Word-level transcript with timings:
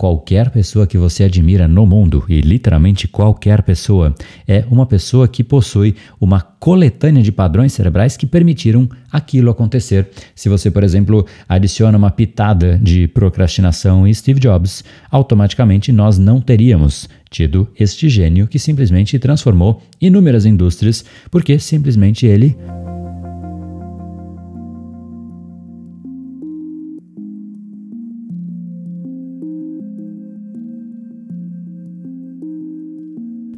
qualquer 0.00 0.48
pessoa 0.48 0.86
que 0.86 0.96
você 0.96 1.24
admira 1.24 1.68
no 1.68 1.84
mundo, 1.84 2.24
e 2.26 2.40
literalmente 2.40 3.06
qualquer 3.06 3.62
pessoa, 3.62 4.14
é 4.48 4.64
uma 4.70 4.86
pessoa 4.86 5.28
que 5.28 5.44
possui 5.44 5.94
uma 6.18 6.40
coletânea 6.40 7.22
de 7.22 7.30
padrões 7.30 7.74
cerebrais 7.74 8.16
que 8.16 8.24
permitiram 8.24 8.88
aquilo 9.12 9.50
acontecer. 9.50 10.08
Se 10.34 10.48
você, 10.48 10.70
por 10.70 10.82
exemplo, 10.82 11.26
adiciona 11.46 11.98
uma 11.98 12.10
pitada 12.10 12.80
de 12.82 13.08
procrastinação 13.08 14.08
em 14.08 14.14
Steve 14.14 14.40
Jobs, 14.40 14.82
automaticamente 15.10 15.92
nós 15.92 16.16
não 16.16 16.40
teríamos 16.40 17.06
tido 17.28 17.68
este 17.78 18.08
gênio 18.08 18.48
que 18.48 18.58
simplesmente 18.58 19.18
transformou 19.18 19.82
inúmeras 20.00 20.46
indústrias, 20.46 21.04
porque 21.30 21.58
simplesmente 21.58 22.24
ele 22.24 22.56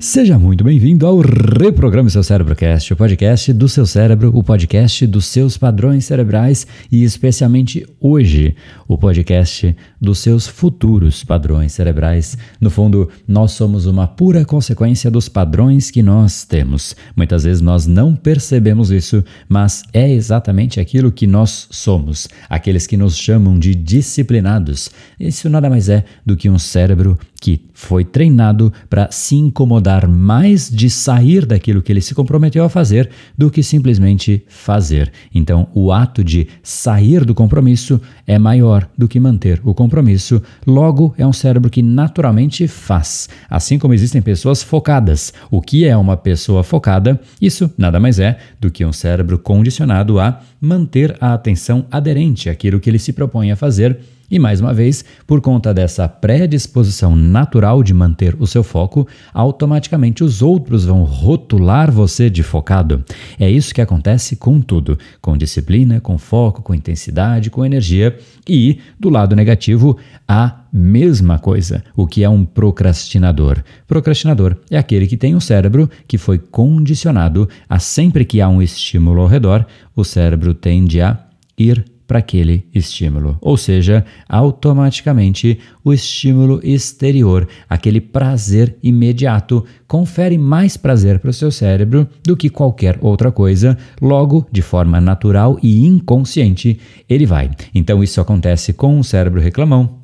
Seja 0.02 0.36
muito 0.36 0.64
bem-vindo 0.64 1.06
ao 1.06 1.20
Reprograme 1.20 2.10
Seu 2.10 2.24
Cérebrocast, 2.24 2.92
o 2.92 2.96
podcast 2.96 3.52
do 3.52 3.68
seu 3.68 3.86
cérebro, 3.86 4.36
o 4.36 4.42
podcast 4.42 5.06
dos 5.06 5.26
seus 5.26 5.56
padrões 5.56 6.06
cerebrais 6.06 6.66
e, 6.90 7.04
especialmente 7.04 7.86
hoje, 8.00 8.56
o 8.88 8.98
podcast 8.98 9.76
dos 10.00 10.18
seus 10.18 10.44
futuros 10.48 11.22
padrões 11.22 11.70
cerebrais. 11.70 12.36
No 12.60 12.68
fundo, 12.68 13.08
nós 13.28 13.52
somos 13.52 13.86
uma 13.86 14.08
pura 14.08 14.44
consequência 14.44 15.08
dos 15.08 15.28
padrões 15.28 15.88
que 15.88 16.02
nós 16.02 16.44
temos. 16.44 16.96
Muitas 17.14 17.44
vezes 17.44 17.62
nós 17.62 17.86
não 17.86 18.16
percebemos 18.16 18.90
isso, 18.90 19.22
mas 19.48 19.84
é 19.92 20.10
exatamente 20.10 20.80
aquilo 20.80 21.12
que 21.12 21.28
nós 21.28 21.68
somos, 21.70 22.26
aqueles 22.50 22.88
que 22.88 22.96
nos 22.96 23.16
chamam 23.16 23.56
de 23.56 23.72
disciplinados. 23.72 24.90
Isso 25.18 25.48
nada 25.48 25.70
mais 25.70 25.88
é 25.88 26.04
do 26.26 26.36
que 26.36 26.50
um 26.50 26.58
cérebro 26.58 27.16
que 27.42 27.60
foi 27.74 28.04
treinado 28.04 28.72
para 28.88 29.10
se 29.10 29.34
incomodar 29.34 30.06
mais 30.06 30.70
de 30.70 30.88
sair 30.88 31.44
daquilo 31.44 31.82
que 31.82 31.90
ele 31.90 32.00
se 32.00 32.14
comprometeu 32.14 32.64
a 32.64 32.68
fazer 32.68 33.10
do 33.36 33.50
que 33.50 33.64
simplesmente 33.64 34.44
fazer. 34.46 35.12
Então, 35.34 35.66
o 35.74 35.90
ato 35.90 36.22
de 36.22 36.46
sair 36.62 37.24
do 37.24 37.34
compromisso 37.34 38.00
é 38.28 38.38
maior 38.38 38.88
do 38.96 39.08
que 39.08 39.18
manter 39.18 39.60
o 39.64 39.74
compromisso, 39.74 40.40
logo, 40.64 41.12
é 41.18 41.26
um 41.26 41.32
cérebro 41.32 41.68
que 41.68 41.82
naturalmente 41.82 42.68
faz. 42.68 43.28
Assim 43.50 43.76
como 43.76 43.92
existem 43.92 44.22
pessoas 44.22 44.62
focadas. 44.62 45.34
O 45.50 45.60
que 45.60 45.84
é 45.84 45.96
uma 45.96 46.16
pessoa 46.16 46.62
focada? 46.62 47.20
Isso 47.40 47.68
nada 47.76 47.98
mais 47.98 48.20
é 48.20 48.38
do 48.60 48.70
que 48.70 48.84
um 48.84 48.92
cérebro 48.92 49.36
condicionado 49.36 50.20
a 50.20 50.40
manter 50.60 51.16
a 51.20 51.34
atenção 51.34 51.86
aderente 51.90 52.48
àquilo 52.48 52.78
que 52.78 52.88
ele 52.88 53.00
se 53.00 53.12
propõe 53.12 53.50
a 53.50 53.56
fazer 53.56 53.98
e 54.32 54.38
mais 54.38 54.62
uma 54.62 54.72
vez, 54.72 55.04
por 55.26 55.42
conta 55.42 55.74
dessa 55.74 56.08
predisposição 56.08 57.14
natural 57.14 57.82
de 57.82 57.92
manter 57.92 58.34
o 58.40 58.46
seu 58.46 58.64
foco, 58.64 59.06
automaticamente 59.34 60.24
os 60.24 60.40
outros 60.40 60.86
vão 60.86 61.04
rotular 61.04 61.92
você 61.92 62.30
de 62.30 62.42
focado. 62.42 63.04
É 63.38 63.50
isso 63.50 63.74
que 63.74 63.82
acontece 63.82 64.36
com 64.36 64.62
tudo, 64.62 64.98
com 65.20 65.36
disciplina, 65.36 66.00
com 66.00 66.16
foco, 66.16 66.62
com 66.62 66.74
intensidade, 66.74 67.50
com 67.50 67.62
energia 67.62 68.18
e, 68.48 68.78
do 68.98 69.10
lado 69.10 69.36
negativo, 69.36 69.98
a 70.26 70.62
mesma 70.72 71.38
coisa. 71.38 71.84
O 71.94 72.06
que 72.06 72.24
é 72.24 72.28
um 72.28 72.46
procrastinador? 72.46 73.62
Procrastinador 73.86 74.56
é 74.70 74.78
aquele 74.78 75.06
que 75.06 75.18
tem 75.18 75.36
um 75.36 75.40
cérebro 75.40 75.90
que 76.08 76.16
foi 76.16 76.38
condicionado 76.38 77.46
a 77.68 77.78
sempre 77.78 78.24
que 78.24 78.40
há 78.40 78.48
um 78.48 78.62
estímulo 78.62 79.20
ao 79.20 79.26
redor, 79.26 79.66
o 79.94 80.02
cérebro 80.02 80.54
tende 80.54 81.02
a 81.02 81.18
ir 81.58 81.91
para 82.06 82.18
aquele 82.18 82.66
estímulo. 82.74 83.38
Ou 83.40 83.56
seja, 83.56 84.04
automaticamente 84.28 85.58
o 85.84 85.92
estímulo 85.92 86.60
exterior, 86.62 87.48
aquele 87.68 88.00
prazer 88.00 88.76
imediato, 88.82 89.64
confere 89.86 90.36
mais 90.38 90.76
prazer 90.76 91.18
para 91.18 91.30
o 91.30 91.34
seu 91.34 91.50
cérebro 91.50 92.08
do 92.24 92.36
que 92.36 92.48
qualquer 92.48 92.98
outra 93.00 93.32
coisa. 93.32 93.76
Logo, 94.00 94.46
de 94.50 94.62
forma 94.62 95.00
natural 95.00 95.58
e 95.62 95.86
inconsciente, 95.86 96.78
ele 97.08 97.26
vai. 97.26 97.50
Então, 97.74 98.02
isso 98.02 98.20
acontece 98.20 98.72
com 98.72 98.98
o 98.98 99.04
cérebro 99.04 99.40
reclamão, 99.40 99.98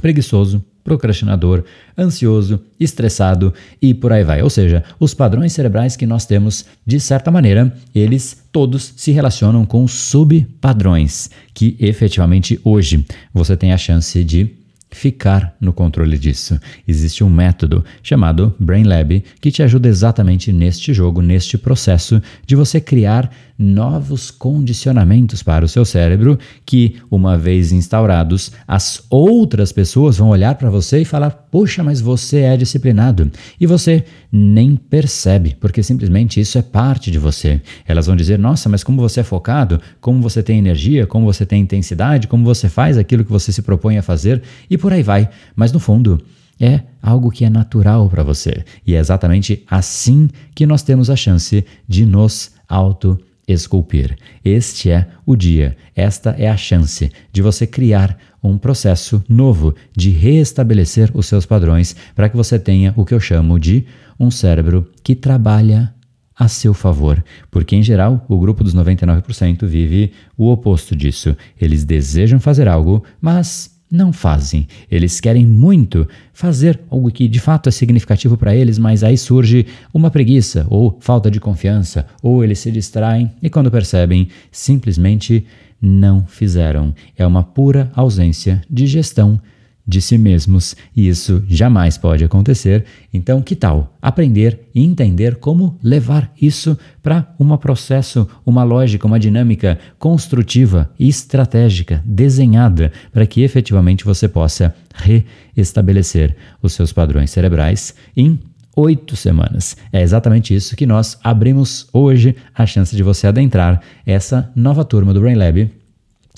preguiçoso, 0.00 0.64
procrastinador, 0.88 1.64
ansioso, 1.96 2.60
estressado 2.80 3.52
e 3.80 3.92
por 3.92 4.10
aí 4.10 4.24
vai. 4.24 4.42
Ou 4.42 4.48
seja, 4.48 4.82
os 4.98 5.12
padrões 5.12 5.52
cerebrais 5.52 5.96
que 5.96 6.06
nós 6.06 6.24
temos, 6.24 6.64
de 6.86 6.98
certa 6.98 7.30
maneira, 7.30 7.76
eles 7.94 8.42
todos 8.50 8.94
se 8.96 9.12
relacionam 9.12 9.66
com 9.66 9.86
subpadrões 9.86 11.28
que 11.52 11.76
efetivamente 11.78 12.58
hoje 12.64 13.04
você 13.34 13.54
tem 13.54 13.72
a 13.72 13.76
chance 13.76 14.24
de 14.24 14.50
ficar 14.90 15.54
no 15.60 15.74
controle 15.74 16.16
disso. 16.16 16.58
Existe 16.86 17.22
um 17.22 17.28
método 17.28 17.84
chamado 18.02 18.54
Brain 18.58 18.84
Lab 18.84 19.22
que 19.42 19.50
te 19.50 19.62
ajuda 19.62 19.86
exatamente 19.86 20.50
neste 20.50 20.94
jogo, 20.94 21.20
neste 21.20 21.58
processo 21.58 22.22
de 22.46 22.56
você 22.56 22.80
criar 22.80 23.30
novos 23.58 24.30
condicionamentos 24.30 25.42
para 25.42 25.64
o 25.64 25.68
seu 25.68 25.84
cérebro 25.84 26.38
que, 26.64 26.96
uma 27.10 27.36
vez 27.36 27.72
instaurados, 27.72 28.52
as 28.66 29.02
outras 29.10 29.72
pessoas 29.72 30.16
vão 30.16 30.28
olhar 30.28 30.54
para 30.54 30.70
você 30.70 31.00
e 31.00 31.04
falar: 31.04 31.30
"Poxa, 31.30 31.82
mas 31.82 32.00
você 32.00 32.40
é 32.40 32.56
disciplinado". 32.56 33.30
E 33.60 33.66
você 33.66 34.04
nem 34.30 34.76
percebe, 34.76 35.56
porque 35.58 35.82
simplesmente 35.82 36.40
isso 36.40 36.56
é 36.56 36.62
parte 36.62 37.10
de 37.10 37.18
você. 37.18 37.60
Elas 37.86 38.06
vão 38.06 38.14
dizer: 38.14 38.38
"Nossa, 38.38 38.68
mas 38.68 38.84
como 38.84 39.00
você 39.00 39.20
é 39.20 39.24
focado, 39.24 39.80
como 40.00 40.22
você 40.22 40.42
tem 40.42 40.58
energia, 40.58 41.06
como 41.06 41.26
você 41.26 41.44
tem 41.44 41.60
intensidade, 41.60 42.28
como 42.28 42.44
você 42.44 42.68
faz 42.68 42.96
aquilo 42.96 43.24
que 43.24 43.32
você 43.32 43.50
se 43.50 43.62
propõe 43.62 43.98
a 43.98 44.02
fazer" 44.02 44.42
e 44.70 44.78
por 44.78 44.92
aí 44.92 45.02
vai. 45.02 45.28
Mas 45.56 45.72
no 45.72 45.80
fundo, 45.80 46.22
é 46.60 46.80
algo 47.02 47.30
que 47.30 47.44
é 47.44 47.50
natural 47.50 48.08
para 48.08 48.22
você. 48.22 48.64
E 48.86 48.94
é 48.94 48.98
exatamente 48.98 49.64
assim 49.68 50.28
que 50.54 50.66
nós 50.66 50.82
temos 50.82 51.08
a 51.10 51.16
chance 51.16 51.64
de 51.88 52.04
nos 52.04 52.52
auto 52.68 53.18
esculpir. 53.48 54.16
Este 54.44 54.90
é 54.90 55.08
o 55.24 55.34
dia, 55.34 55.76
esta 55.96 56.30
é 56.38 56.48
a 56.48 56.56
chance 56.56 57.10
de 57.32 57.42
você 57.42 57.66
criar 57.66 58.16
um 58.42 58.58
processo 58.58 59.24
novo 59.28 59.74
de 59.96 60.10
reestabelecer 60.10 61.10
os 61.14 61.26
seus 61.26 61.46
padrões 61.46 61.96
para 62.14 62.28
que 62.28 62.36
você 62.36 62.58
tenha 62.58 62.92
o 62.96 63.04
que 63.04 63.14
eu 63.14 63.20
chamo 63.20 63.58
de 63.58 63.86
um 64.20 64.30
cérebro 64.30 64.86
que 65.02 65.14
trabalha 65.14 65.94
a 66.36 66.46
seu 66.46 66.72
favor, 66.72 67.24
porque 67.50 67.74
em 67.74 67.82
geral 67.82 68.24
o 68.28 68.38
grupo 68.38 68.62
dos 68.62 68.74
99% 68.74 69.66
vive 69.66 70.12
o 70.36 70.52
oposto 70.52 70.94
disso. 70.94 71.36
Eles 71.60 71.84
desejam 71.84 72.38
fazer 72.38 72.68
algo, 72.68 73.02
mas 73.20 73.77
não 73.90 74.12
fazem. 74.12 74.66
Eles 74.90 75.20
querem 75.20 75.46
muito 75.46 76.06
fazer 76.32 76.80
algo 76.90 77.10
que 77.10 77.26
de 77.28 77.40
fato 77.40 77.68
é 77.68 77.72
significativo 77.72 78.36
para 78.36 78.54
eles, 78.54 78.78
mas 78.78 79.02
aí 79.02 79.16
surge 79.16 79.66
uma 79.92 80.10
preguiça 80.10 80.66
ou 80.68 80.96
falta 81.00 81.30
de 81.30 81.40
confiança, 81.40 82.06
ou 82.22 82.44
eles 82.44 82.58
se 82.58 82.70
distraem 82.70 83.30
e 83.42 83.48
quando 83.48 83.70
percebem, 83.70 84.28
simplesmente 84.50 85.46
não 85.80 86.24
fizeram. 86.26 86.94
É 87.16 87.26
uma 87.26 87.42
pura 87.42 87.90
ausência 87.94 88.62
de 88.68 88.86
gestão 88.86 89.40
de 89.88 90.02
si 90.02 90.18
mesmos 90.18 90.76
e 90.94 91.08
isso 91.08 91.42
jamais 91.48 91.96
pode 91.96 92.22
acontecer. 92.22 92.84
Então, 93.12 93.40
que 93.40 93.56
tal 93.56 93.96
aprender 94.02 94.68
e 94.74 94.84
entender 94.84 95.36
como 95.36 95.78
levar 95.82 96.30
isso 96.38 96.76
para 97.02 97.34
um 97.40 97.56
processo, 97.56 98.28
uma 98.44 98.62
lógica, 98.62 99.06
uma 99.06 99.18
dinâmica 99.18 99.78
construtiva 99.98 100.90
e 100.98 101.08
estratégica, 101.08 102.02
desenhada 102.04 102.92
para 103.10 103.26
que 103.26 103.40
efetivamente 103.40 104.04
você 104.04 104.28
possa 104.28 104.74
reestabelecer 104.94 106.36
os 106.62 106.74
seus 106.74 106.92
padrões 106.92 107.30
cerebrais 107.30 107.94
em 108.14 108.38
oito 108.76 109.16
semanas. 109.16 109.74
É 109.90 110.02
exatamente 110.02 110.54
isso 110.54 110.76
que 110.76 110.84
nós 110.86 111.18
abrimos 111.24 111.88
hoje 111.94 112.36
a 112.54 112.66
chance 112.66 112.94
de 112.94 113.02
você 113.02 113.26
adentrar 113.26 113.80
essa 114.04 114.52
nova 114.54 114.84
turma 114.84 115.14
do 115.14 115.20
Brain 115.20 115.34
Lab 115.34 115.70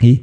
e 0.02 0.22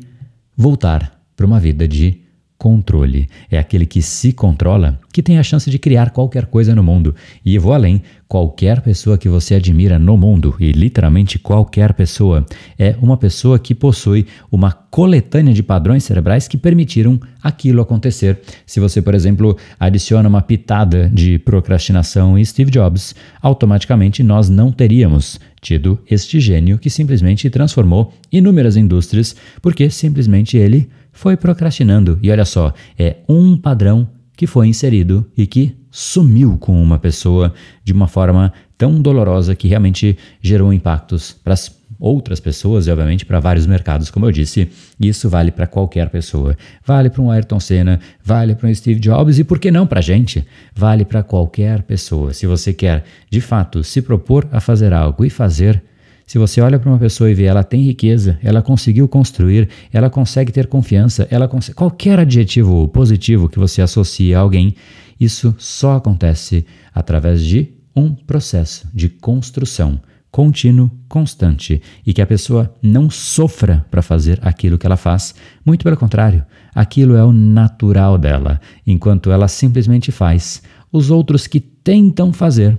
voltar 0.56 1.20
para 1.36 1.46
uma 1.46 1.60
vida 1.60 1.88
de 1.88 2.27
controle. 2.58 3.30
É 3.52 3.58
aquele 3.58 3.86
que 3.86 4.02
se 4.02 4.34
controla 4.34 5.00
que 5.14 5.22
tem 5.22 5.38
a 5.38 5.44
chance 5.44 5.70
de 5.70 5.80
criar 5.80 6.10
qualquer 6.10 6.48
coisa 6.48 6.76
no 6.76 6.84
mundo. 6.84 7.16
E 7.46 7.58
vou 7.58 7.74
além: 7.74 8.02
qualquer 8.28 8.82
pessoa 8.82 9.18
que 9.18 9.30
você 9.30 9.56
admira 9.56 10.00
no 10.00 10.18
mundo, 10.18 10.56
e 10.60 10.72
literalmente 10.72 11.40
qualquer 11.40 11.94
pessoa, 11.94 12.46
é 12.78 12.96
uma 13.02 13.18
pessoa 13.18 13.60
que 13.60 13.76
possui 13.76 14.26
uma 14.52 14.72
coletânea 14.72 15.54
de 15.54 15.64
padrões 15.64 16.04
cerebrais 16.04 16.48
que 16.48 16.58
permitiram 16.58 17.20
aquilo 17.42 17.82
acontecer. 17.82 18.40
Se 18.66 18.80
você, 18.80 19.02
por 19.02 19.14
exemplo, 19.14 19.58
adiciona 19.80 20.28
uma 20.28 20.42
pitada 20.42 21.10
de 21.10 21.38
procrastinação 21.40 22.38
em 22.38 22.44
Steve 22.44 22.72
Jobs, 22.72 23.16
automaticamente 23.42 24.24
nós 24.24 24.50
não 24.50 24.72
teríamos 24.72 25.40
tido 25.62 26.00
este 26.10 26.40
gênio 26.40 26.78
que 26.78 26.90
simplesmente 26.90 27.50
transformou 27.50 28.14
inúmeras 28.32 28.78
indústrias, 28.78 29.36
porque 29.62 29.90
simplesmente 29.90 30.58
ele 30.58 30.90
foi 31.18 31.36
procrastinando. 31.36 32.20
E 32.22 32.30
olha 32.30 32.46
só, 32.46 32.72
é 32.98 33.18
um 33.28 33.58
padrão 33.58 34.08
que 34.36 34.46
foi 34.46 34.68
inserido 34.68 35.26
e 35.36 35.48
que 35.48 35.76
sumiu 35.90 36.60
com 36.60 36.80
uma 36.82 37.00
pessoa 37.00 37.52
de 37.84 37.92
uma 37.92 38.08
forma 38.08 38.54
tão 38.78 39.02
dolorosa 39.02 39.56
que 39.56 39.68
realmente 39.68 40.16
gerou 40.40 40.72
impactos 40.72 41.32
para 41.44 41.54
as 41.54 41.76
outras 42.00 42.40
pessoas 42.40 42.86
e, 42.86 42.92
obviamente, 42.92 43.26
para 43.26 43.40
vários 43.40 43.66
mercados, 43.66 44.12
como 44.12 44.28
eu 44.28 44.32
disse. 44.32 44.70
Isso 45.00 45.28
vale 45.28 45.50
para 45.50 45.66
qualquer 45.66 46.08
pessoa. 46.12 46.56
Vale 46.86 47.10
para 47.10 47.24
um 47.24 47.32
Ayrton 47.32 47.60
Senna, 47.60 48.00
vale 48.24 48.54
para 48.54 48.70
um 48.70 48.76
Steve 48.76 49.00
Jobs 49.00 49.40
e, 49.40 49.44
por 49.44 49.58
que 49.58 49.72
não, 49.72 49.88
para 49.88 49.98
a 49.98 50.04
gente? 50.04 50.46
Vale 50.76 51.04
para 51.04 51.24
qualquer 51.24 51.82
pessoa. 51.82 52.32
Se 52.32 52.46
você 52.46 52.72
quer, 52.72 53.04
de 53.28 53.42
fato, 53.42 53.84
se 53.84 54.04
propor 54.04 54.48
a 54.52 54.60
fazer 54.60 54.94
algo 54.94 55.26
e 55.26 55.32
fazer, 55.32 55.82
se 56.28 56.38
você 56.38 56.60
olha 56.60 56.78
para 56.78 56.90
uma 56.90 57.00
pessoa 57.00 57.32
e 57.32 57.34
vê 57.34 57.46
ela 57.46 57.64
tem 57.64 57.84
riqueza, 57.84 58.38
ela 58.44 58.62
conseguiu 58.62 59.08
construir, 59.08 59.70
ela 59.94 60.10
consegue 60.10 60.52
ter 60.52 60.68
confiança, 60.68 61.26
ela 61.32 61.48
consegue, 61.48 61.78
qualquer 61.78 62.20
adjetivo 62.20 62.86
positivo 62.90 63.48
que 63.48 63.58
você 63.58 63.82
associe 63.82 64.36
a 64.36 64.40
alguém, 64.40 64.76
isso 65.18 65.56
só 65.58 65.96
acontece 65.96 66.66
através 66.94 67.42
de 67.42 67.70
um 67.96 68.14
processo 68.14 68.90
de 68.94 69.08
construção 69.08 70.02
contínuo, 70.30 70.92
constante 71.08 71.82
e 72.06 72.14
que 72.14 72.22
a 72.22 72.28
pessoa 72.28 72.76
não 72.84 73.10
sofra 73.10 73.86
para 73.90 74.02
fazer 74.02 74.38
aquilo 74.42 74.78
que 74.78 74.86
ela 74.86 74.98
faz. 74.98 75.34
Muito 75.66 75.84
pelo 75.84 75.96
contrário, 75.96 76.46
aquilo 76.76 77.16
é 77.16 77.24
o 77.24 77.32
natural 77.32 78.18
dela, 78.18 78.60
enquanto 78.86 79.32
ela 79.32 79.48
simplesmente 79.48 80.12
faz. 80.12 80.62
Os 80.92 81.10
outros 81.10 81.48
que 81.48 81.62
tentam 81.62 82.34
fazer 82.34 82.78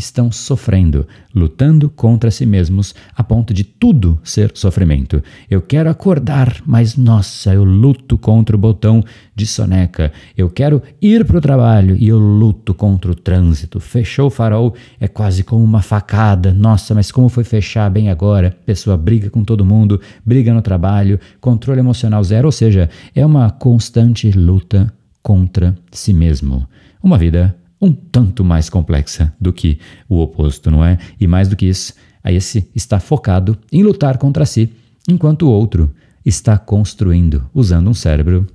estão 0.00 0.32
sofrendo, 0.32 1.06
lutando 1.34 1.88
contra 1.88 2.30
si 2.30 2.44
mesmos 2.44 2.94
a 3.14 3.22
ponto 3.22 3.54
de 3.54 3.62
tudo 3.62 4.18
ser 4.24 4.50
sofrimento. 4.54 5.22
Eu 5.48 5.60
quero 5.62 5.88
acordar, 5.88 6.56
mas 6.66 6.96
nossa, 6.96 7.52
eu 7.54 7.62
luto 7.62 8.18
contra 8.18 8.56
o 8.56 8.58
botão 8.58 9.04
de 9.34 9.46
soneca. 9.46 10.10
Eu 10.36 10.50
quero 10.50 10.82
ir 11.00 11.24
para 11.24 11.38
o 11.38 11.40
trabalho 11.40 11.96
e 11.96 12.08
eu 12.08 12.18
luto 12.18 12.74
contra 12.74 13.12
o 13.12 13.14
trânsito. 13.14 13.78
Fechou 13.78 14.26
o 14.26 14.30
farol, 14.30 14.74
é 14.98 15.06
quase 15.06 15.44
como 15.44 15.62
uma 15.62 15.82
facada. 15.82 16.52
Nossa, 16.52 16.94
mas 16.94 17.12
como 17.12 17.28
foi 17.28 17.44
fechar 17.44 17.88
bem 17.90 18.08
agora? 18.08 18.56
Pessoa 18.64 18.96
briga 18.96 19.30
com 19.30 19.44
todo 19.44 19.64
mundo, 19.64 20.00
briga 20.24 20.52
no 20.52 20.62
trabalho, 20.62 21.20
controle 21.40 21.80
emocional 21.80 22.24
zero, 22.24 22.48
ou 22.48 22.52
seja, 22.52 22.88
é 23.14 23.24
uma 23.24 23.50
constante 23.50 24.30
luta 24.30 24.92
contra 25.22 25.76
si 25.92 26.12
mesmo. 26.12 26.66
Uma 27.02 27.18
vida 27.18 27.54
um 27.80 27.92
tanto 27.92 28.44
mais 28.44 28.68
complexa 28.68 29.32
do 29.40 29.52
que 29.52 29.78
o 30.08 30.20
oposto, 30.20 30.70
não 30.70 30.84
é? 30.84 30.98
E 31.18 31.26
mais 31.26 31.48
do 31.48 31.56
que 31.56 31.66
isso, 31.66 31.94
a 32.22 32.30
esse 32.30 32.68
está 32.74 33.00
focado 33.00 33.56
em 33.72 33.82
lutar 33.82 34.18
contra 34.18 34.44
si, 34.44 34.72
enquanto 35.08 35.42
o 35.42 35.50
outro 35.50 35.90
está 36.24 36.58
construindo, 36.58 37.48
usando 37.54 37.88
um 37.88 37.94
cérebro 37.94 38.46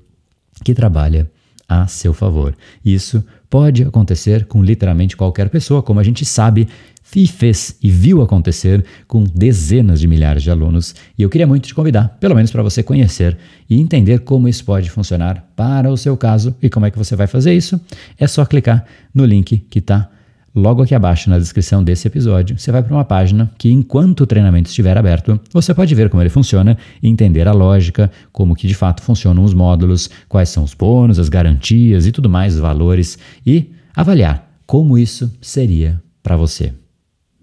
que 0.64 0.74
trabalha 0.74 1.30
a 1.68 1.88
seu 1.88 2.14
favor. 2.14 2.56
Isso 2.84 3.24
pode 3.56 3.84
acontecer 3.84 4.44
com 4.44 4.62
literalmente 4.62 5.16
qualquer 5.16 5.50
pessoa, 5.50 5.82
como 5.82 5.98
a 5.98 6.04
gente 6.04 6.26
sabe 6.26 6.68
e 7.16 7.26
fez 7.26 7.78
e 7.82 7.90
viu 7.90 8.22
acontecer 8.22 8.84
com 9.08 9.24
dezenas 9.24 10.02
de 10.02 10.08
milhares 10.10 10.44
de 10.44 10.52
alunos. 10.52 10.94
E 11.18 11.24
eu 11.24 11.30
queria 11.30 11.48
muito 11.48 11.66
te 11.66 11.74
convidar, 11.74 12.18
pelo 12.20 12.36
menos 12.36 12.52
para 12.52 12.62
você 12.62 12.84
conhecer 12.84 13.38
e 13.70 13.80
entender 13.80 14.20
como 14.20 14.50
isso 14.50 14.66
pode 14.66 14.92
funcionar 14.92 15.50
para 15.56 15.90
o 15.90 15.96
seu 15.96 16.18
caso 16.18 16.54
e 16.62 16.70
como 16.70 16.86
é 16.86 16.92
que 16.92 16.98
você 16.98 17.16
vai 17.16 17.28
fazer 17.28 17.54
isso. 17.54 17.80
É 18.20 18.28
só 18.28 18.46
clicar 18.46 18.84
no 19.14 19.24
link 19.24 19.60
que 19.70 19.80
está 19.80 20.10
logo 20.56 20.82
aqui 20.82 20.96
abaixo 20.96 21.30
na 21.30 21.38
descrição 21.38 21.84
desse 21.84 22.08
episódio. 22.08 22.58
Você 22.58 22.72
vai 22.72 22.82
para 22.82 22.96
uma 22.96 23.04
página 23.04 23.52
que, 23.58 23.70
enquanto 23.70 24.22
o 24.22 24.26
treinamento 24.26 24.70
estiver 24.70 24.98
aberto, 24.98 25.40
você 25.52 25.74
pode 25.74 25.94
ver 25.94 26.10
como 26.10 26.24
ele 26.24 26.30
funciona, 26.30 26.78
entender 27.04 27.48
a 27.48 27.52
lógica, 27.52 28.10
como 28.32 28.56
que 28.56 28.68
de 28.68 28.74
fato 28.74 29.02
funcionam 29.02 29.44
os 29.44 29.54
módulos, 29.54 30.10
quais 30.30 30.50
são 30.50 30.64
os 30.64 30.74
bônus, 30.74 31.20
as 31.20 31.28
garantias 31.28 32.08
e 32.08 32.12
tudo 32.12 32.30
mais, 32.30 32.56
os 32.56 32.62
valores 32.62 33.20
e 33.46 33.72
avaliar 33.94 34.50
como 34.66 34.98
isso 34.98 35.32
seria 35.42 36.02
para 36.24 36.38
você. 36.38 36.74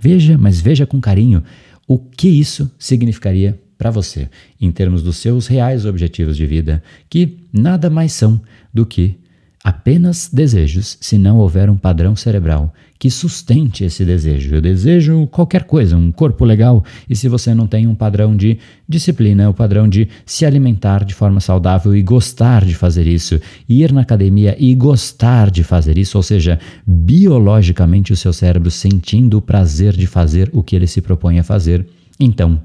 Veja, 0.01 0.37
mas 0.39 0.61
veja 0.61 0.87
com 0.87 1.01
carinho 1.01 1.43
o 1.87 1.99
que 1.99 2.29
isso 2.29 2.71
significaria 2.79 3.61
para 3.77 3.91
você, 3.91 4.29
em 4.61 4.71
termos 4.71 5.03
dos 5.03 5.17
seus 5.17 5.47
reais 5.47 5.85
objetivos 5.85 6.37
de 6.37 6.47
vida, 6.47 6.83
que 7.11 7.39
nada 7.53 7.91
mais 7.91 8.13
são 8.13 8.41
do 8.73 8.87
que 8.87 9.19
apenas 9.63 10.29
desejos 10.33 10.99
se 11.01 11.19
não 11.19 11.39
houver 11.39 11.69
um 11.71 11.77
padrão 11.77 12.17
cerebral 12.17 12.73
que 13.03 13.11
sustente 13.11 13.83
esse 13.83 14.05
desejo. 14.05 14.55
Eu 14.55 14.61
desejo 14.61 15.27
qualquer 15.27 15.65
coisa, 15.65 15.97
um 15.97 16.13
corpo 16.13 16.45
legal, 16.45 16.85
e 17.11 17.17
se 17.17 17.29
você 17.29 17.53
não 17.53 17.67
tem 17.67 17.85
um 17.85 17.97
padrão 17.97 18.37
de 18.37 18.59
disciplina, 18.89 19.49
o 19.49 19.51
um 19.51 19.53
padrão 19.53 19.89
de 19.89 20.07
se 20.25 20.47
alimentar 20.47 21.05
de 21.05 21.13
forma 21.13 21.41
saudável 21.41 21.97
e 21.97 22.01
gostar 22.01 22.65
de 22.65 22.77
fazer 22.77 23.09
isso, 23.09 23.41
ir 23.69 23.91
na 23.91 24.03
academia 24.03 24.55
e 24.57 24.73
gostar 24.77 25.51
de 25.51 25.65
fazer 25.65 25.99
isso, 25.99 26.17
ou 26.17 26.23
seja, 26.23 26.61
biologicamente 26.87 28.13
o 28.13 28.17
seu 28.17 28.33
cérebro 28.33 28.71
sentindo 28.71 29.37
o 29.37 29.43
prazer 29.43 29.95
de 29.97 30.07
fazer 30.07 30.49
o 30.53 30.63
que 30.63 30.77
ele 30.77 30.87
se 30.87 31.01
propõe 31.01 31.41
a 31.41 31.43
fazer, 31.43 31.85
então 32.21 32.63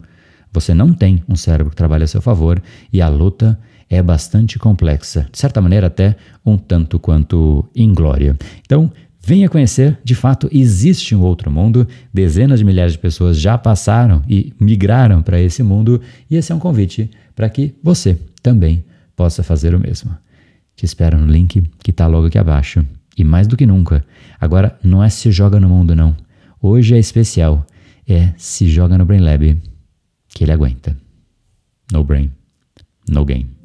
você 0.54 0.72
não 0.72 0.94
tem 0.94 1.24
um 1.28 1.36
cérebro 1.36 1.72
que 1.72 1.76
trabalha 1.76 2.04
a 2.04 2.08
seu 2.08 2.22
favor 2.22 2.62
e 2.94 3.02
a 3.02 3.10
luta 3.10 3.60
é 3.90 4.04
bastante 4.04 4.60
complexa, 4.60 5.28
de 5.32 5.40
certa 5.40 5.62
maneira 5.62 5.88
até 5.88 6.16
um 6.46 6.58
tanto 6.58 7.00
quanto 7.00 7.68
inglória. 7.76 8.38
Então, 8.66 8.92
venha 9.28 9.50
conhecer, 9.50 10.00
de 10.06 10.16
fato, 10.16 10.48
existe 10.54 11.14
um 11.14 11.20
outro 11.20 11.52
mundo, 11.52 11.86
dezenas 12.14 12.60
de 12.60 12.66
milhares 12.66 12.94
de 12.94 13.00
pessoas 13.00 13.38
já 13.38 13.58
passaram 13.58 14.24
e 14.26 14.54
migraram 14.58 15.22
para 15.22 15.38
esse 15.38 15.62
mundo, 15.62 16.00
e 16.32 16.38
esse 16.38 16.54
é 16.54 16.56
um 16.56 16.60
convite 16.60 17.12
para 17.36 17.50
que 17.50 17.76
você 17.84 18.18
também 18.42 18.86
possa 19.18 19.44
fazer 19.44 19.76
o 19.76 19.80
mesmo. 19.82 20.16
Te 20.78 20.86
espero 20.86 21.18
no 21.20 21.28
link 21.28 21.62
que 21.84 21.92
está 21.92 22.08
logo 22.08 22.28
aqui 22.28 22.38
abaixo. 22.38 22.86
E 23.18 23.24
mais 23.26 23.48
do 23.48 23.58
que 23.58 23.66
nunca, 23.66 24.02
agora 24.40 24.80
não 24.82 25.04
é 25.04 25.10
se 25.10 25.30
joga 25.30 25.60
no 25.60 25.68
mundo, 25.68 25.94
não. 25.94 26.16
Hoje 26.62 26.96
é 26.96 27.00
especial. 27.00 27.68
É 28.08 28.32
se 28.38 28.70
joga 28.70 28.98
no 28.98 29.04
Brain 29.04 29.20
Lab 29.20 29.62
que 30.30 30.46
ele 30.46 30.54
aguenta. 30.54 30.96
No 31.92 32.02
brain, 32.02 32.32
no 33.10 33.26
game. 33.26 33.57